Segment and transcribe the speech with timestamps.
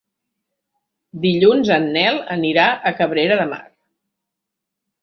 [1.25, 3.65] Dilluns en Nel anirà a Cabrera de Mar.